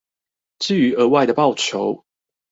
[0.57, 2.05] 至於額外的報酬